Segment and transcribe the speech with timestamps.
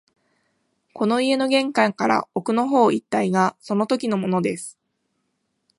[0.95, 4.79] この家の玄関から奥の方一帯がそのときのものです